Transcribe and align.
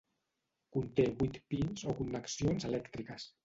Conté 0.77 1.05
vuit 1.21 1.39
'pins' 1.53 1.85
o 1.91 1.97
connexions 2.01 2.69
elèctriques. 2.73 3.33